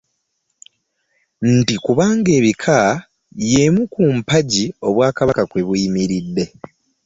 [1.53, 2.77] Nti kubanga ebika
[3.51, 6.43] y'emu ku mpagi Obwakabaka kwe buyimiridde.